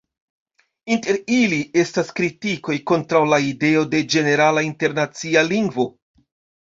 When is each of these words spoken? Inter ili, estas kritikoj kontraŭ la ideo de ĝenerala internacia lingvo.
Inter 0.95 1.19
ili, 1.39 1.59
estas 1.81 2.09
kritikoj 2.19 2.77
kontraŭ 2.93 3.21
la 3.35 3.41
ideo 3.51 3.87
de 3.95 4.01
ĝenerala 4.15 4.65
internacia 4.73 5.45
lingvo. 5.55 5.87